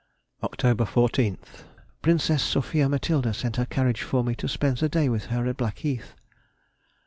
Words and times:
Oct. 0.41 0.57
14th.—Princess 0.75 2.41
Sophia 2.41 2.89
Matilda 2.89 3.35
sent 3.35 3.57
her 3.57 3.67
carriage 3.67 4.01
for 4.01 4.23
me 4.23 4.33
to 4.33 4.47
spend 4.47 4.77
the 4.79 4.89
day 4.89 5.09
with 5.09 5.25
her 5.25 5.45
at 5.45 5.57
Blackheath. 5.57 6.15